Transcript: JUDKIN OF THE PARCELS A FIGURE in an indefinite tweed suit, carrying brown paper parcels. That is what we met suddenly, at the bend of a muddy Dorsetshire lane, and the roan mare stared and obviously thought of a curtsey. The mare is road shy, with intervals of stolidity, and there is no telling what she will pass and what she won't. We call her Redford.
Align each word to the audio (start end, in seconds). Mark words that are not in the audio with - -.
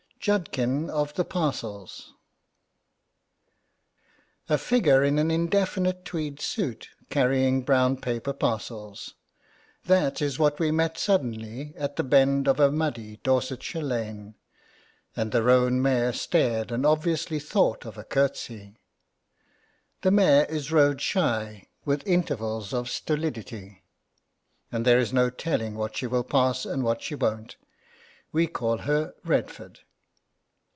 JUDKIN 0.23 0.87
OF 0.91 1.15
THE 1.15 1.25
PARCELS 1.25 2.13
A 4.49 4.59
FIGURE 4.59 5.03
in 5.03 5.17
an 5.17 5.31
indefinite 5.31 6.05
tweed 6.05 6.39
suit, 6.39 6.89
carrying 7.09 7.63
brown 7.63 7.97
paper 7.97 8.31
parcels. 8.31 9.15
That 9.85 10.21
is 10.21 10.37
what 10.37 10.59
we 10.59 10.69
met 10.69 10.99
suddenly, 10.99 11.73
at 11.75 11.95
the 11.95 12.03
bend 12.03 12.47
of 12.47 12.59
a 12.59 12.71
muddy 12.71 13.17
Dorsetshire 13.23 13.81
lane, 13.81 14.35
and 15.15 15.31
the 15.31 15.41
roan 15.41 15.81
mare 15.81 16.13
stared 16.13 16.71
and 16.71 16.85
obviously 16.85 17.39
thought 17.39 17.83
of 17.83 17.97
a 17.97 18.03
curtsey. 18.03 18.75
The 20.01 20.11
mare 20.11 20.45
is 20.45 20.71
road 20.71 21.01
shy, 21.01 21.65
with 21.83 22.05
intervals 22.05 22.75
of 22.75 22.91
stolidity, 22.91 23.85
and 24.71 24.85
there 24.85 24.99
is 24.99 25.11
no 25.11 25.31
telling 25.31 25.73
what 25.73 25.97
she 25.97 26.05
will 26.05 26.23
pass 26.23 26.63
and 26.63 26.83
what 26.83 27.01
she 27.01 27.15
won't. 27.15 27.55
We 28.31 28.45
call 28.45 28.77
her 28.85 29.15
Redford. 29.25 29.79